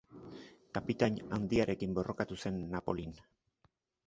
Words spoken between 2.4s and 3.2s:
zen Napolin.